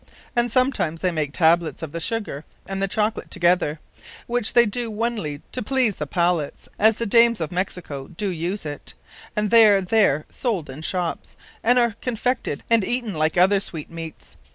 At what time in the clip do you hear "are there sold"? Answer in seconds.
9.67-10.71